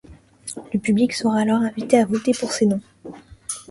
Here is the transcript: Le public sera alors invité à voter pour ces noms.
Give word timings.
Le 0.73 0.79
public 0.79 1.13
sera 1.13 1.37
alors 1.37 1.61
invité 1.61 1.99
à 1.99 2.05
voter 2.07 2.31
pour 2.31 2.51
ces 2.53 2.65
noms. 2.65 2.81